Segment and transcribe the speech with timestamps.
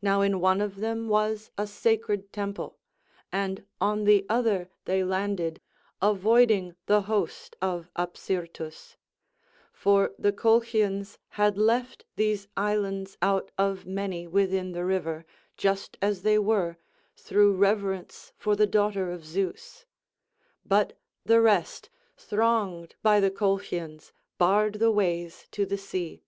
[0.00, 2.78] Now in one of them was a sacred temple;
[3.30, 5.60] and on the other they landed,
[6.00, 8.96] avoiding the host of Apsyrtus;
[9.70, 15.26] for the Colchians had left these islands out of many within the river,
[15.58, 16.78] just as they were,
[17.14, 19.84] through reverence for the daughter of Zeus;
[20.64, 26.22] but the rest, thronged by the Colchians, barred the ways to the sea.